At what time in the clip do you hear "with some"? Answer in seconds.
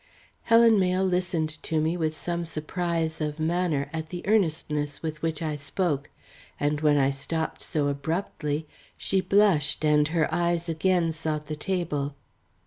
1.95-2.43